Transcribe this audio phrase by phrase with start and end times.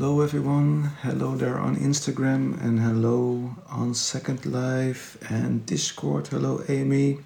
[0.00, 0.92] Hello, everyone.
[1.02, 6.28] Hello there on Instagram and hello on Second Life and Discord.
[6.28, 7.18] Hello, Amy.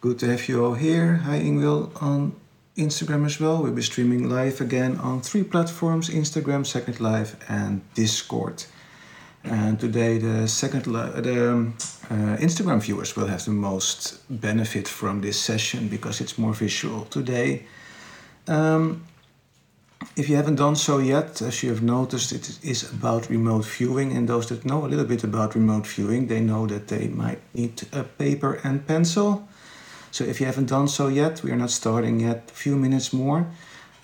[0.00, 1.16] Good to have you all here.
[1.16, 2.36] Hi, Ingwil on
[2.76, 3.60] Instagram as well.
[3.60, 8.62] We'll be streaming live again on three platforms Instagram, Second Life, and Discord.
[9.42, 11.74] And today, the second the um,
[12.08, 17.06] uh, Instagram viewers will have the most benefit from this session because it's more visual
[17.06, 17.66] today.
[18.46, 19.07] Um,
[20.16, 24.16] if you haven't done so yet, as you have noticed, it is about remote viewing.
[24.16, 27.40] And those that know a little bit about remote viewing, they know that they might
[27.54, 29.48] need a paper and pencil.
[30.10, 33.12] So if you haven't done so yet, we are not starting yet, a few minutes
[33.12, 33.46] more.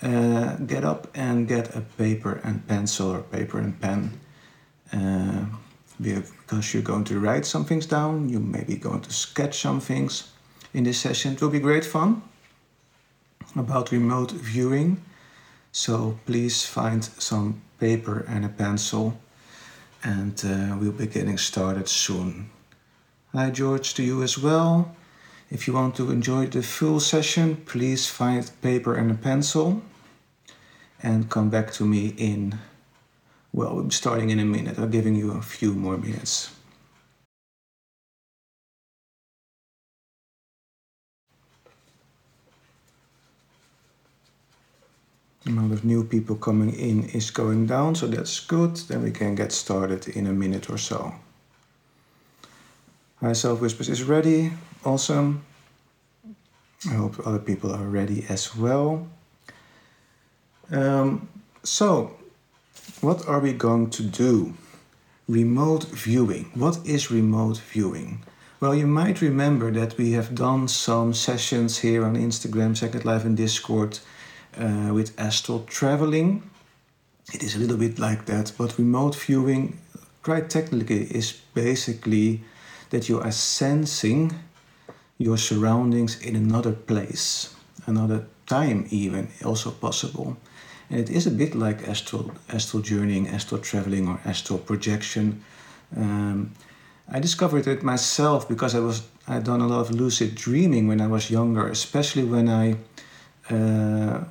[0.01, 4.19] Uh, get up and get a paper and pencil or paper and pen.
[4.93, 5.45] Uh,
[6.01, 9.79] because you're going to write some things down, you may be going to sketch some
[9.79, 10.31] things
[10.73, 11.33] in this session.
[11.33, 12.21] It will be great fun
[13.55, 15.01] about remote viewing.
[15.77, 19.19] So please find some paper and a pencil
[20.05, 22.49] and uh, we'll be getting started soon.
[23.33, 24.95] Hi George to you as well.
[25.51, 29.81] If you want to enjoy the full session, please find paper and a pencil
[31.03, 32.57] and come back to me in,
[33.51, 34.79] well, we're starting in a minute.
[34.79, 36.54] I'm giving you a few more minutes.
[45.45, 48.75] Amount of new people coming in is going down, so that's good.
[48.75, 51.13] Then we can get started in a minute or so.
[53.21, 54.51] Hi, Self Whispers is ready.
[54.83, 55.45] Awesome.
[56.89, 59.07] I hope other people are ready as well.
[60.71, 61.27] Um,
[61.63, 62.15] so,
[63.01, 64.53] what are we going to do?
[65.27, 66.51] Remote viewing.
[66.53, 68.23] What is remote viewing?
[68.59, 73.25] Well, you might remember that we have done some sessions here on Instagram, Second Life,
[73.25, 73.99] and Discord
[74.59, 76.43] uh, with astral traveling.
[77.33, 79.79] It is a little bit like that, but remote viewing,
[80.23, 82.41] quite technically, is basically
[82.89, 84.31] that you are sensing
[85.17, 87.55] your surroundings in another place,
[87.87, 90.37] another time, even also possible.
[90.89, 95.41] And it is a bit like astral astral journeying, astral traveling, or astral projection.
[95.95, 96.51] Um,
[97.11, 101.01] I discovered it myself because I was I done a lot of lucid dreaming when
[101.01, 102.75] I was younger, especially when I
[103.49, 104.25] uh,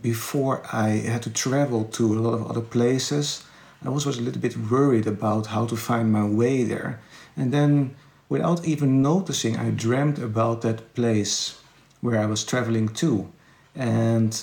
[0.00, 3.44] before I had to travel to a lot of other places,
[3.84, 7.00] I was a little bit worried about how to find my way there.
[7.36, 7.96] And then,
[8.28, 11.58] without even noticing, I dreamed about that place
[12.00, 13.30] where I was traveling to.
[13.74, 14.42] And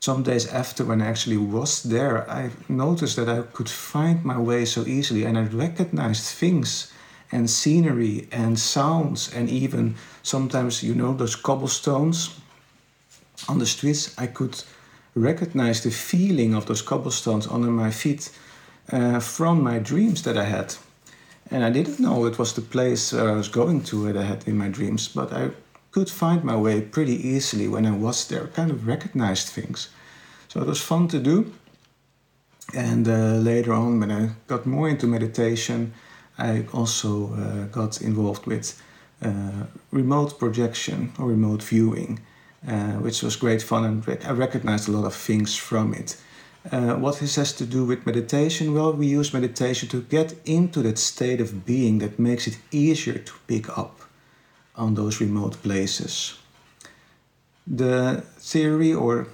[0.00, 4.38] some days after, when I actually was there, I noticed that I could find my
[4.38, 6.92] way so easily and I recognized things
[7.32, 12.38] and scenery and sounds and even sometimes, you know, those cobblestones
[13.48, 14.62] on the streets, I could
[15.14, 18.30] recognize the feeling of those cobblestones under my feet
[18.92, 20.74] uh, from my dreams that I had.
[21.50, 24.48] And I didn't know it was the place I was going to that I had
[24.48, 25.50] in my dreams, but I
[25.92, 29.90] could find my way pretty easily when I was there, kind of recognized things.
[30.48, 31.52] So it was fun to do.
[32.74, 35.92] And uh, later on, when I got more into meditation,
[36.38, 38.80] I also uh, got involved with
[39.22, 42.20] uh, remote projection or remote viewing
[42.66, 46.16] uh, which was great fun and I recognized a lot of things from it.
[46.72, 48.72] Uh, what this has to do with meditation?
[48.72, 53.18] Well, we use meditation to get into that state of being that makes it easier
[53.18, 54.00] to pick up
[54.74, 56.38] on those remote places.
[57.66, 59.28] The theory or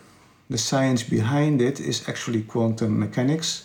[0.48, 3.64] the science behind it is actually quantum mechanics.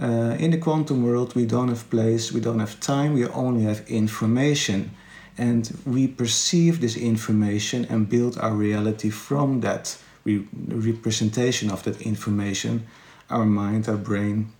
[0.00, 3.64] Uh, in the quantum world, we don't have place, we don't have time, we only
[3.64, 4.92] have information
[5.38, 12.00] and we perceive this information and build our reality from that re- representation of that
[12.02, 12.86] information
[13.30, 14.52] our mind our brain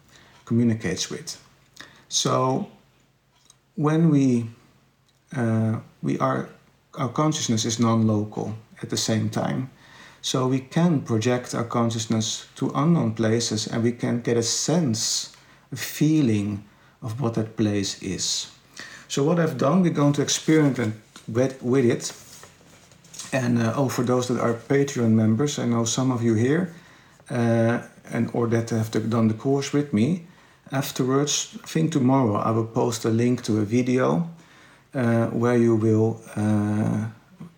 [0.44, 1.40] communicates with.
[2.08, 2.68] So
[3.76, 4.50] when we
[5.36, 6.48] uh, we are
[6.94, 9.70] our consciousness is non-local at the same time.
[10.20, 15.32] So we can project our consciousness to unknown places and we can get a sense
[15.72, 16.64] a feeling
[17.02, 18.52] of what that place is
[19.12, 20.94] so what I've done, we're going to experiment
[21.28, 22.14] with, with it.
[23.30, 26.74] And uh, oh, for those that are Patreon members, I know some of you here,
[27.28, 30.24] uh, and or that have done the course with me.
[30.70, 34.30] Afterwards, I think tomorrow I will post a link to a video
[34.94, 37.08] uh, where you will uh,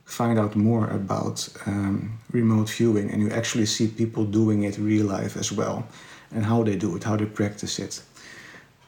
[0.06, 5.06] find out more about um, remote viewing, and you actually see people doing it real
[5.06, 5.86] life as well,
[6.32, 8.02] and how they do it, how they practice it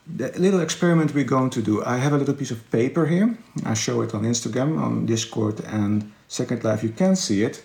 [0.06, 1.85] the little experiment we're going to do.
[1.85, 3.37] I have a little piece of paper here.
[3.64, 6.82] I show it on Instagram, on Discord, and Second Life.
[6.82, 7.64] You can see it,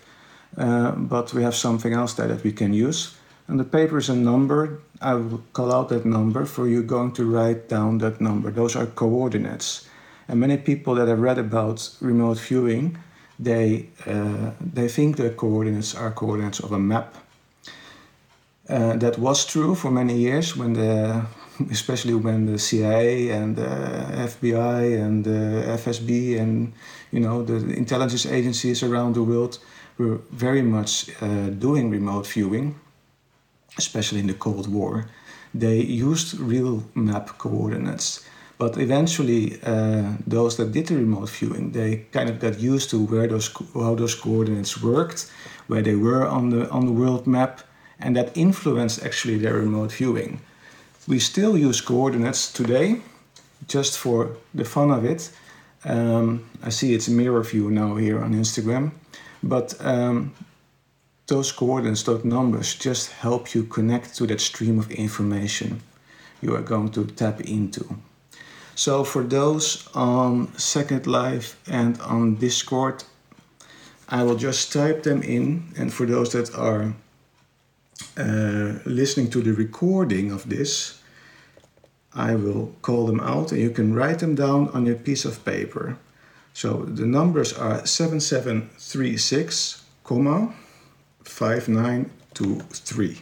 [0.57, 3.15] uh, but we have something else there that we can use.
[3.47, 4.79] And the paper is a number.
[5.01, 8.49] I will call out that number for you going to write down that number.
[8.51, 9.87] Those are coordinates.
[10.27, 12.97] And many people that have read about remote viewing,
[13.39, 17.15] they, uh, they think the coordinates are coordinates of a map.
[18.69, 21.25] Uh, that was true for many years when the
[21.71, 23.71] especially when the CIA and the
[24.31, 26.73] FBI and the FSB and
[27.11, 29.59] you know the intelligence agencies around the world
[29.97, 32.75] were very much uh, doing remote viewing,
[33.77, 35.05] especially in the Cold War.
[35.53, 38.25] They used real map coordinates,
[38.57, 42.97] but eventually uh, those that did the remote viewing they kind of got used to
[43.05, 45.29] where those how those coordinates worked,
[45.67, 47.61] where they were on the on the world map,
[47.99, 50.39] and that influenced actually their remote viewing.
[51.07, 53.01] We still use coordinates today,
[53.67, 55.31] just for the fun of it.
[55.83, 58.91] Um, I see it's a mirror view now here on Instagram,
[59.41, 60.33] but um,
[61.25, 65.81] those coordinates, those numbers, just help you connect to that stream of information
[66.41, 67.95] you are going to tap into.
[68.75, 73.03] So for those on Second Life and on Discord,
[74.07, 76.93] I will just type them in, and for those that are
[78.17, 81.01] uh, listening to the recording of this,
[82.13, 85.43] I will call them out and you can write them down on your piece of
[85.45, 85.97] paper.
[86.53, 90.53] So the numbers are 7736, comma
[91.23, 93.21] 5923.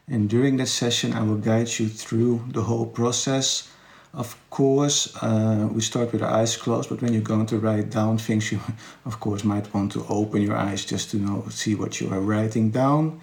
[0.07, 3.69] And during that session, I will guide you through the whole process
[4.13, 7.89] of course, uh, we start with our eyes closed, but when you're going to write
[7.89, 8.59] down things, you
[9.05, 12.19] of course might want to open your eyes just to know see what you are
[12.19, 13.19] writing down.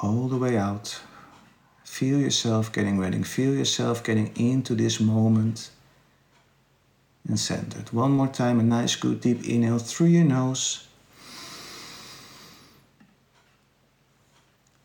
[0.00, 1.00] All the way out.
[1.84, 3.22] Feel yourself getting ready.
[3.22, 5.70] Feel yourself getting into this moment
[7.28, 7.92] and centered.
[7.92, 10.86] One more time, a nice, good deep inhale through your nose.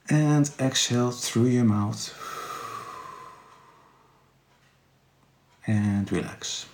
[0.09, 2.13] And exhale through your mouth.
[5.67, 6.65] And relax.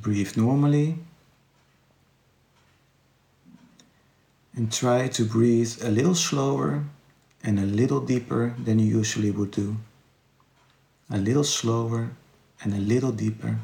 [0.00, 0.98] Breathe normally.
[4.54, 6.84] And try to breathe a little slower
[7.42, 9.76] and a little deeper than you usually would do.
[11.10, 12.10] A little slower
[12.62, 13.58] and a little deeper.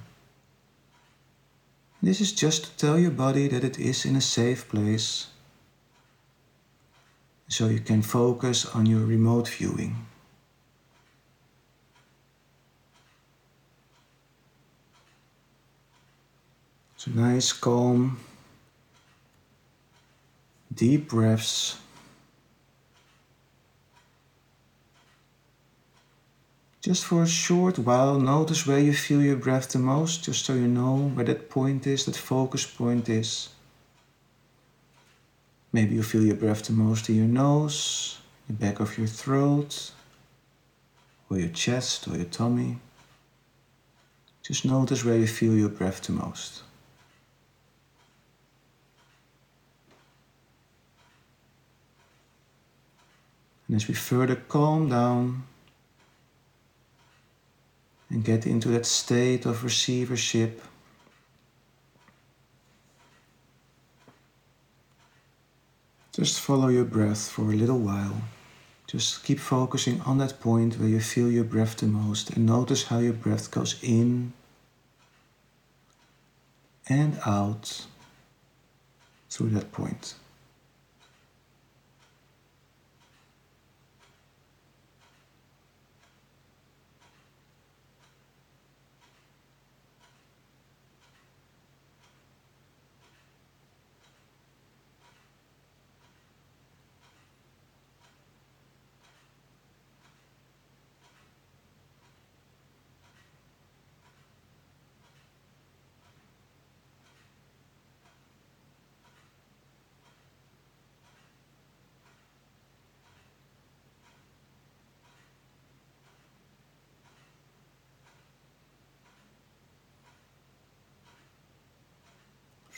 [2.03, 5.29] This is just to tell your body that it is in a safe place
[7.47, 9.95] so you can focus on your remote viewing.
[16.97, 18.19] So nice, calm,
[20.75, 21.77] deep breaths.
[26.83, 30.55] Just for a short while, notice where you feel your breath the most, just so
[30.55, 33.51] you know where that point is, that focus point is.
[35.73, 39.93] Maybe you feel your breath the most in your nose, the back of your throat,
[41.31, 42.81] or your chest or your tummy.
[44.43, 46.65] Just notice where you feel your breath the most.
[53.69, 55.45] And as we further calm down,
[58.13, 60.63] and get into that state of receivership.
[66.13, 68.21] Just follow your breath for a little while.
[68.87, 72.85] Just keep focusing on that point where you feel your breath the most and notice
[72.85, 74.35] how your breath goes in
[76.87, 77.87] and out
[79.31, 80.15] through that point.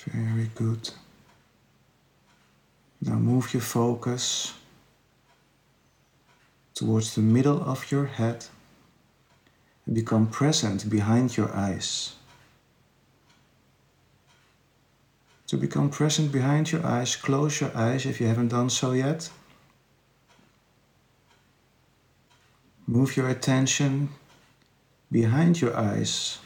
[0.06, 0.90] Very good.
[3.00, 4.52] Now move your focus
[6.74, 8.46] towards the middle of your head
[9.86, 12.14] and become present behind your eyes.
[15.48, 19.30] To become present behind your eyes, close your eyes if you haven't done so yet.
[22.86, 24.10] Move your attention
[25.10, 26.38] behind your eyes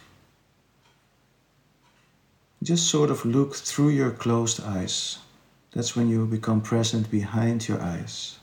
[2.63, 5.19] just sort of look through your closed eyes.
[5.73, 8.39] That's when you become present behind your eyes.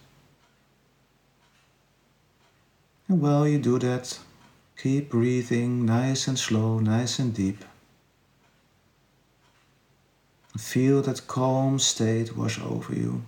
[3.08, 4.20] And while you do that,
[4.78, 7.64] keep breathing nice and slow, nice and deep.
[10.58, 13.24] Feel that calm state wash over you.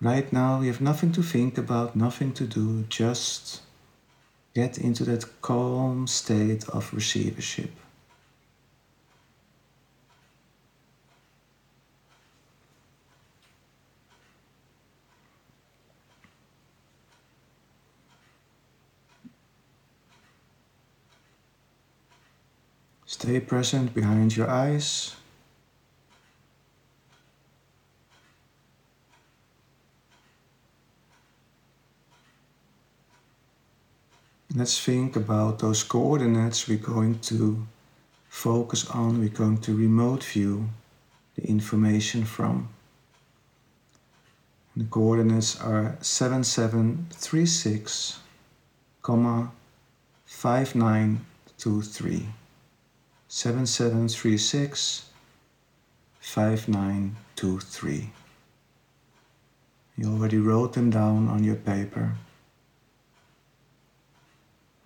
[0.00, 3.60] Right now, you have nothing to think about, nothing to do, just
[4.54, 7.70] Get into that calm state of receivership.
[23.06, 25.14] Stay present behind your eyes.
[34.52, 37.64] Let's think about those coordinates we're going to
[38.28, 40.68] focus on, we're going to remote view
[41.36, 42.68] the information from.
[44.76, 48.18] The coordinates are 7736,
[49.02, 49.52] comma
[50.26, 52.26] 5923.
[53.28, 55.04] 7736
[56.18, 58.10] 5923.
[59.96, 62.16] You already wrote them down on your paper.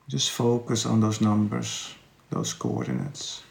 [0.09, 1.95] Just focus on those numbers,
[2.31, 3.43] those coordinates.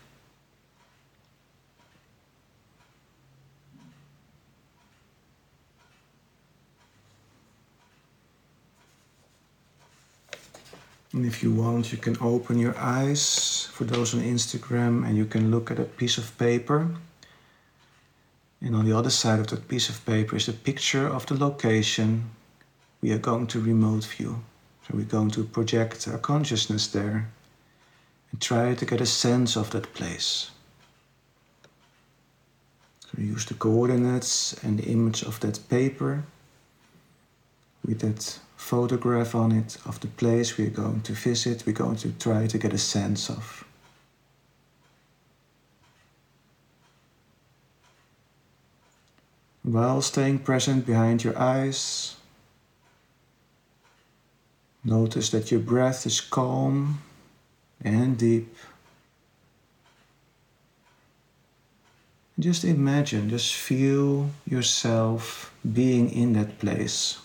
[11.14, 15.26] And if you want, you can open your eyes for those on Instagram and you
[15.26, 16.90] can look at a piece of paper.
[18.62, 21.36] And on the other side of that piece of paper is a picture of the
[21.36, 22.32] location
[23.02, 24.44] we are going to remote view.
[24.88, 27.30] So we're going to project our consciousness there
[28.32, 30.52] and try to get a sense of that place.
[33.00, 36.24] So we use the coordinates and the image of that paper
[37.86, 42.12] with that photograph on it of the place we're going to visit, we're going to
[42.14, 43.66] try to get a sense of.
[49.64, 52.16] While staying present behind your eyes,
[54.84, 57.02] notice that your breath is calm
[57.84, 58.56] and deep.
[62.40, 67.20] Just imagine, just feel yourself being in that place.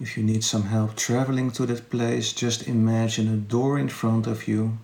[0.00, 4.26] If you need some help traveling to that place, just imagine a door in front
[4.26, 4.78] of you.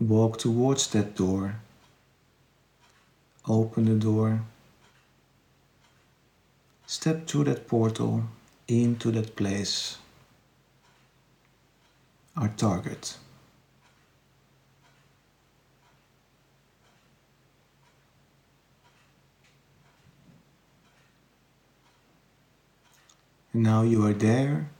[0.00, 1.56] Walk towards that door.
[3.48, 4.42] Open the door.
[6.86, 8.22] Step through that portal
[8.68, 9.98] into that place.
[12.36, 13.16] Our target.
[23.52, 24.70] Now you are there.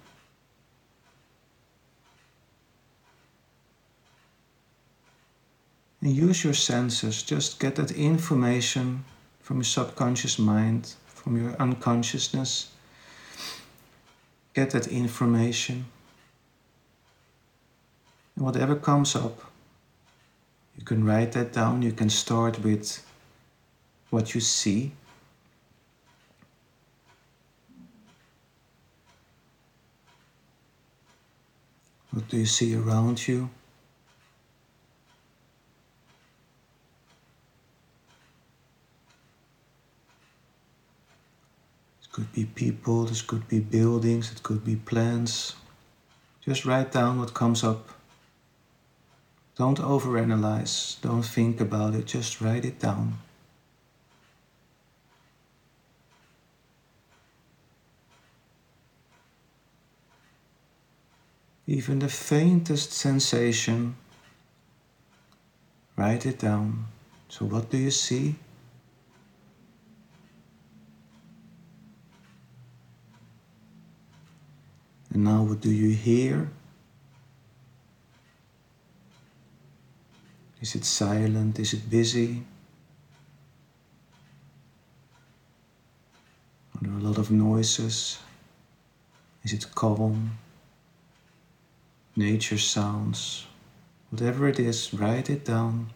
[6.01, 9.05] And use your senses, just get that information
[9.41, 12.71] from your subconscious mind, from your unconsciousness.
[14.55, 15.87] Get that information.
[18.37, 19.41] And whatever comes up,
[20.77, 21.83] you can write that down.
[21.83, 23.05] You can start with
[24.11, 24.93] what you see
[32.19, 33.51] What do you see around you?
[42.19, 45.55] Could be people, this could be buildings, it could be plants.
[46.41, 47.91] Just write down what comes up.
[49.55, 53.19] Don't overanalyze, don't think about it, just write it down.
[61.69, 63.95] even the faintest sensation,
[65.97, 66.87] write it down.
[67.29, 68.37] So, what do you see?
[75.19, 76.49] And now, what do you hear?
[80.61, 81.59] Is it silent?
[81.59, 82.45] Is it busy?
[86.73, 88.21] Are there a lot of noises?
[89.43, 90.39] Is it calm?
[92.15, 93.47] nature sounds,
[94.11, 95.91] whatever it is, write it down.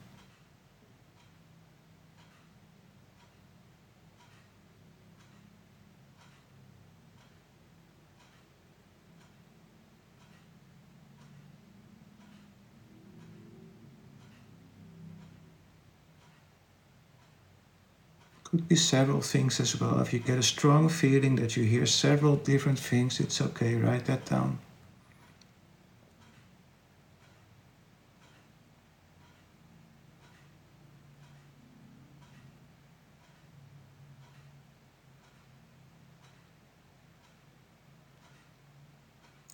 [18.52, 19.98] Could be several things as well.
[20.00, 24.04] If you get a strong feeling that you hear several different things, it's okay, write
[24.04, 24.58] that down.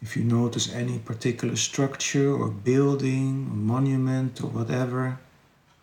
[0.03, 5.21] If you notice any particular structure or building or monument or whatever,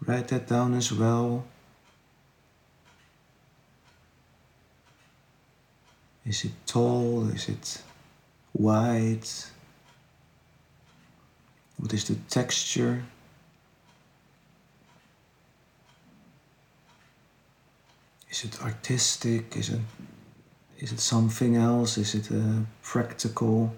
[0.06, 1.46] write that down as well.
[6.26, 7.30] Is it tall?
[7.30, 7.82] Is it
[8.54, 9.28] wide?
[11.78, 13.04] What is the texture?
[18.32, 19.56] Is it artistic?
[19.56, 19.82] Is it
[20.80, 21.98] is it something else?
[21.98, 23.74] Is it uh, practical?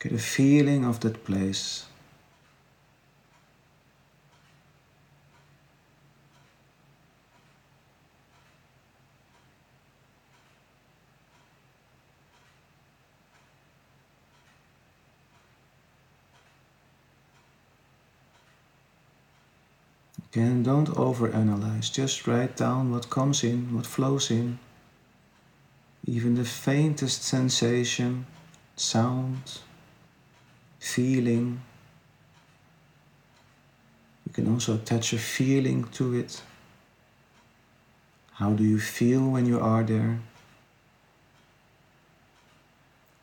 [0.00, 1.87] Get a feeling of that place.
[20.38, 21.92] Again, don't overanalyze.
[21.92, 24.60] Just write down what comes in, what flows in.
[26.06, 28.24] Even the faintest sensation,
[28.76, 29.58] sound,
[30.78, 31.60] feeling.
[34.24, 36.40] You can also attach a feeling to it.
[38.34, 40.20] How do you feel when you are there?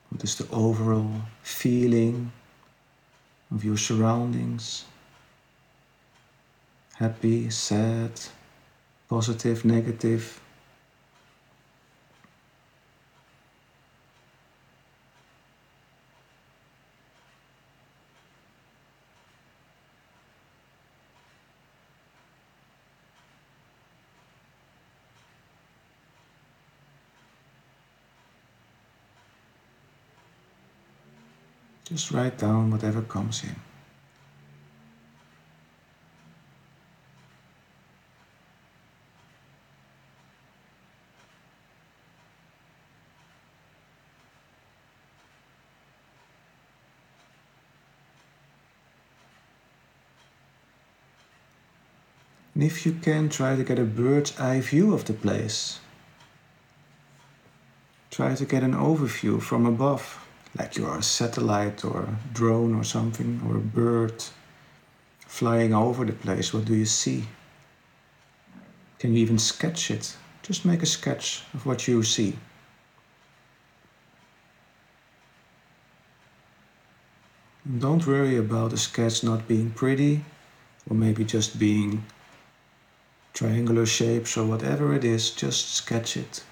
[0.10, 2.34] What is the overall feeling
[3.54, 4.84] of your surroundings?
[6.96, 8.12] Happy, sad,
[9.10, 10.40] positive, negative?
[31.84, 33.75] Just write down whatever comes in.
[52.56, 55.80] And if you can, try to get a bird's eye view of the place.
[58.10, 60.26] Try to get an overview from above
[60.58, 64.24] like you are a satellite or a drone or something, or a bird
[65.28, 67.26] flying over the place, what do you see?
[69.00, 70.16] Can you even sketch it?
[70.44, 72.38] Just make a sketch of what you see.
[77.80, 80.24] don't worry about the sketch not being pretty,
[80.88, 82.06] or maybe just being
[83.36, 86.44] triangular shapes or whatever it is, just sketch it.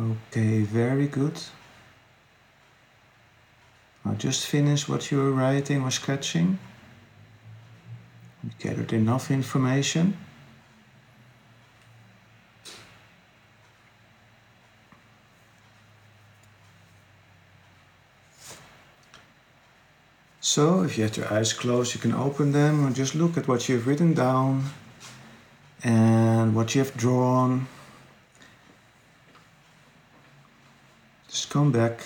[0.03, 1.39] Okay, very good.
[4.05, 6.59] Now just finish what you were writing or sketching.
[8.43, 10.17] You gathered enough information.
[20.41, 23.47] So, if you have your eyes closed, you can open them and just look at
[23.47, 24.65] what you've written down
[25.85, 27.69] and what you have drawn.
[31.33, 32.05] Just come back.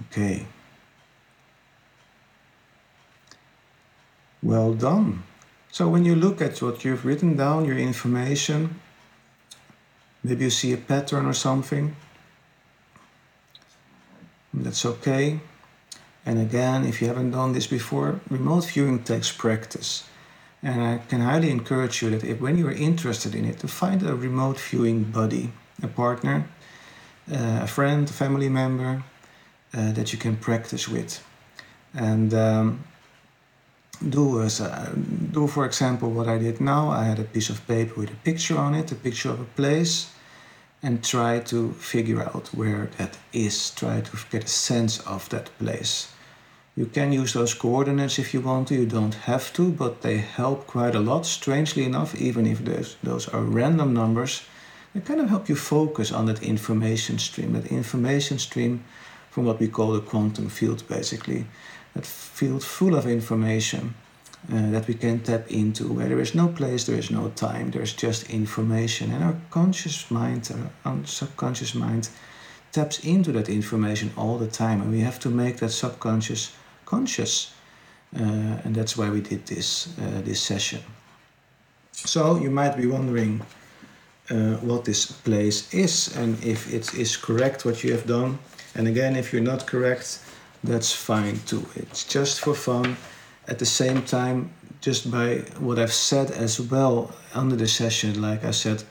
[0.00, 0.46] Okay.
[4.42, 5.22] Well done.
[5.70, 8.80] So when you look at what you've written down, your information,
[10.24, 11.94] maybe you see a pattern or something.
[14.52, 15.38] That's okay.
[16.24, 20.02] And again, if you haven't done this before, remote viewing takes practice.
[20.64, 23.68] And I can highly encourage you that if when you are interested in it, to
[23.68, 26.48] find a remote viewing buddy, a partner
[27.32, 29.02] uh, a friend, a family member
[29.74, 31.22] uh, that you can practice with.
[31.94, 32.84] And um,
[34.08, 34.92] do, as a,
[35.32, 36.90] do, for example, what I did now.
[36.90, 39.44] I had a piece of paper with a picture on it, a picture of a
[39.44, 40.10] place,
[40.82, 43.70] and try to figure out where that is.
[43.70, 46.12] Try to get a sense of that place.
[46.76, 50.18] You can use those coordinates if you want to, you don't have to, but they
[50.18, 51.24] help quite a lot.
[51.24, 52.62] Strangely enough, even if
[53.02, 54.42] those are random numbers,
[54.96, 58.82] They kind of help you focus on that information stream, that information stream
[59.28, 61.44] from what we call the quantum field, basically.
[61.92, 63.94] That field full of information
[64.50, 67.72] uh, that we can tap into, where there is no place, there is no time,
[67.72, 69.12] there's just information.
[69.12, 70.50] And our conscious mind,
[70.86, 72.08] our subconscious mind,
[72.72, 76.54] taps into that information all the time, and we have to make that subconscious
[76.86, 77.52] conscious.
[78.18, 80.80] Uh, and that's why we did this uh, this session.
[81.92, 83.42] So you might be wondering
[84.30, 88.38] uh, what this place is and if it is correct what you have done.
[88.74, 90.20] And again, if you're not correct,
[90.64, 91.66] that's fine too.
[91.76, 92.96] It's just for fun.
[93.48, 98.44] At the same time, just by what I've said as well under the session, like
[98.44, 98.82] I said,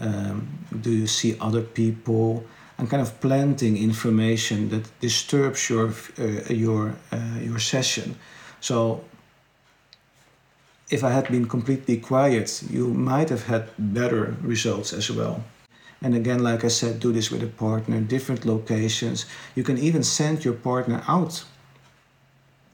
[0.00, 0.48] um,
[0.80, 2.44] do you see other people?
[2.78, 8.16] I'm kind of planting information that disturbs your uh, your uh, your session.
[8.60, 9.04] So
[10.92, 15.42] if I had been completely quiet, you might have had better results as well.
[16.02, 19.24] And again, like I said, do this with a partner, different locations.
[19.54, 21.44] You can even send your partner out.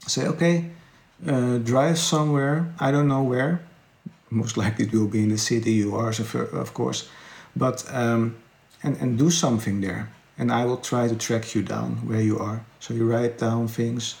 [0.05, 0.71] Say, okay,
[1.25, 3.61] uh, drive somewhere, I don't know where.
[4.29, 7.07] Most likely it will be in the city you are, of course.
[7.55, 8.35] But, um,
[8.83, 10.09] and, and do something there.
[10.37, 12.65] And I will try to track you down where you are.
[12.79, 14.15] So you write down things,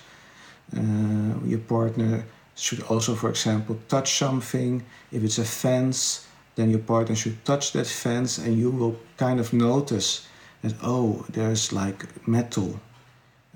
[0.75, 2.23] uh, your partner
[2.59, 4.83] should also, for example, touch something.
[5.11, 9.39] If it's a fence, then your partner should touch that fence and you will kind
[9.39, 10.27] of notice
[10.61, 12.79] that, oh, there's like metal.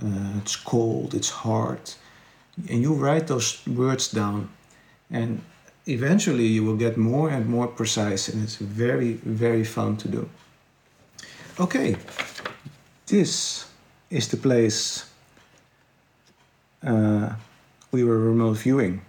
[0.01, 1.81] Uh, it's cold, it's hard.
[2.69, 4.49] And you write those words down.
[5.11, 5.41] And
[5.85, 10.29] eventually you will get more and more precise, and it's very, very fun to do.
[11.59, 11.97] Okay,
[13.05, 13.65] this
[14.09, 15.05] is the place
[16.85, 17.33] uh,
[17.93, 19.01] we were remote viewing.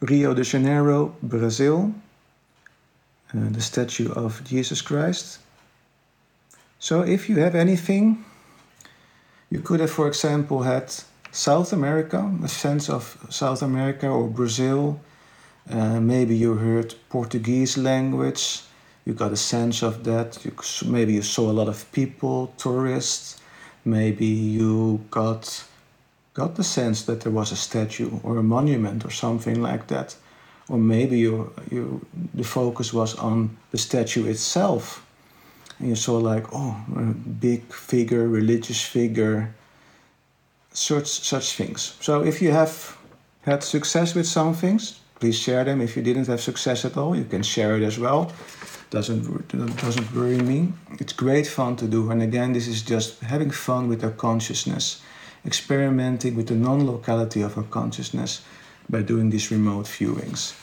[0.00, 1.92] Rio de Janeiro, Brazil,
[3.34, 5.40] uh, the statue of Jesus Christ.
[6.78, 8.24] So, if you have anything,
[9.50, 10.94] you could have, for example, had
[11.32, 15.00] South America, a sense of South America or Brazil.
[15.68, 18.62] Uh, maybe you heard Portuguese language,
[19.04, 20.38] you got a sense of that.
[20.44, 20.52] You,
[20.86, 23.40] maybe you saw a lot of people, tourists.
[23.84, 25.64] Maybe you got
[26.40, 30.08] got the sense that there was a statue or a monument or something like that.
[30.70, 31.34] Or maybe you,
[31.70, 31.82] you,
[32.40, 33.36] the focus was on
[33.72, 34.82] the statue itself.
[35.78, 37.02] And you saw like, oh, a
[37.48, 39.54] big figure, religious figure,
[40.72, 41.80] such, such things.
[42.00, 42.72] So if you have
[43.42, 44.82] had success with some things,
[45.18, 45.80] please share them.
[45.80, 48.32] If you didn't have success at all, you can share it as well.
[48.90, 49.22] Doesn't
[49.86, 50.72] doesn't worry me.
[51.02, 52.10] It's great fun to do.
[52.10, 55.00] And again, this is just having fun with our consciousness
[55.44, 58.42] experimenting with the non locality of our consciousness
[58.88, 60.54] by doing these remote viewings.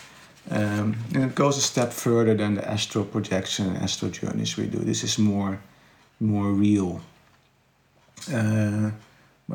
[0.50, 4.68] Um, and it goes a step further than the astral projection and astral journeys we
[4.68, 4.80] do.
[4.80, 5.60] This is more,
[6.20, 7.02] more real.
[8.32, 8.92] Uh,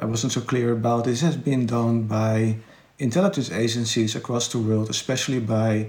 [0.00, 1.20] I wasn't so clear about this.
[1.20, 2.56] has been done by
[2.98, 5.88] intelligence agencies across the world, especially by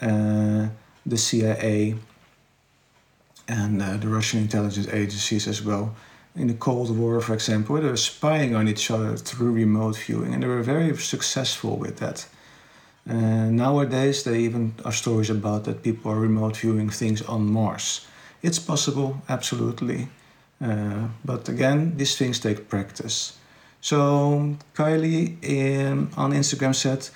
[0.00, 0.68] uh,
[1.04, 1.96] the CIA
[3.48, 5.94] and uh, the Russian intelligence agencies as well
[6.36, 10.32] in the Cold War, for example, they were spying on each other through remote viewing,
[10.32, 12.26] and they were very successful with that.
[13.08, 18.06] Uh, nowadays, there even are stories about that people are remote viewing things on Mars.
[18.42, 20.08] It's possible, absolutely,
[20.60, 23.36] uh, but again, these things take practice.
[23.80, 27.08] So Kylie in, on Instagram said,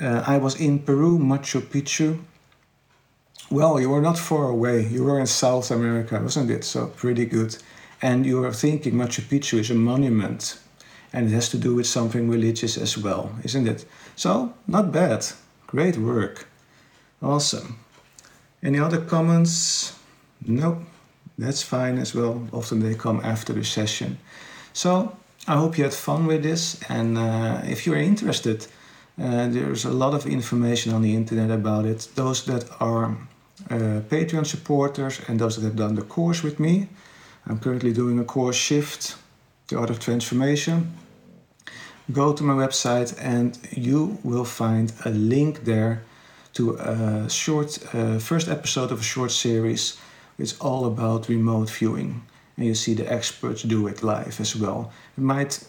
[0.00, 2.18] uh, "I was in Peru, Machu Picchu."
[3.50, 4.86] Well, you were not far away.
[4.86, 6.64] You were in South America, wasn't it?
[6.64, 7.56] So pretty good.
[8.04, 10.58] And you are thinking Machu Picchu is a monument
[11.14, 13.86] and it has to do with something religious as well, isn't it?
[14.14, 15.24] So, not bad.
[15.66, 16.46] Great work.
[17.22, 17.78] Awesome.
[18.62, 19.98] Any other comments?
[20.46, 20.82] Nope.
[21.38, 22.46] That's fine as well.
[22.52, 24.18] Often they come after the session.
[24.74, 25.16] So,
[25.48, 26.78] I hope you had fun with this.
[26.90, 28.66] And uh, if you're interested,
[29.18, 32.06] uh, there's a lot of information on the internet about it.
[32.16, 33.16] Those that are
[33.70, 36.88] uh, Patreon supporters and those that have done the course with me,
[37.46, 39.16] I'm currently doing a course Shift,
[39.68, 40.94] the Art of Transformation.
[42.10, 46.02] Go to my website and you will find a link there
[46.54, 49.98] to a short uh, first episode of a short series.
[50.38, 52.22] It's all about remote viewing,
[52.56, 54.92] and you see the experts do it live as well.
[55.16, 55.64] It might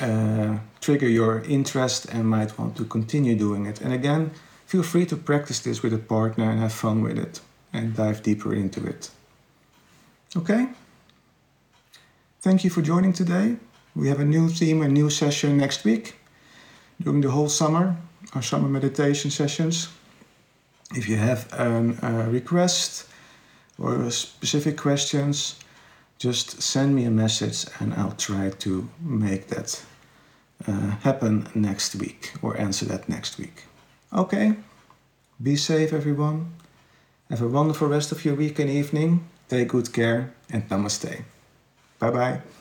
[0.00, 3.80] uh, trigger your interest and might want to continue doing it.
[3.80, 4.30] And again,
[4.66, 7.40] feel free to practice this with a partner and have fun with it
[7.72, 9.10] and dive deeper into it.
[10.36, 10.68] Okay?
[12.42, 13.56] Thank you for joining today.
[13.94, 16.14] We have a new theme, a new session next week
[16.98, 17.96] during the whole summer,
[18.34, 19.88] our summer meditation sessions.
[20.94, 23.06] If you have a request
[23.78, 25.56] or specific questions,
[26.18, 29.84] just send me a message and I'll try to make that
[30.66, 33.64] uh, happen next week or answer that next week.
[34.14, 34.54] Okay,
[35.42, 36.54] be safe, everyone.
[37.28, 39.28] Have a wonderful rest of your week and evening.
[39.50, 41.22] Take good care and namaste.
[42.00, 42.59] 拜拜。